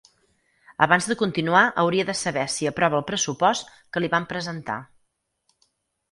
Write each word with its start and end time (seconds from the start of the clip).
Abans 0.83 1.07
de 1.09 1.17
continuar 1.17 1.59
hauria 1.81 2.05
de 2.07 2.15
saber 2.21 2.45
si 2.53 2.69
aprova 2.69 2.97
el 3.01 3.05
pressupost 3.11 3.69
que 3.97 4.03
li 4.05 4.09
vam 4.15 4.25
presentar. 4.33 4.79